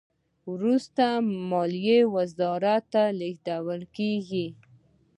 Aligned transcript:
وروسته 0.51 1.05
مالیې 1.49 1.99
وزارت 2.15 2.83
ته 2.93 3.03
لیږل 3.19 3.81
کیږي. 3.97 4.47